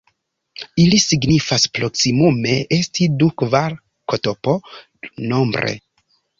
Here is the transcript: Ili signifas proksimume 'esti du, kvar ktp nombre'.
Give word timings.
Ili 0.83 0.99
signifas 1.03 1.65
proksimume 1.79 2.57
'esti 2.79 3.09
du, 3.21 3.29
kvar 3.43 3.79
ktp 4.15 4.59
nombre'. 5.33 5.81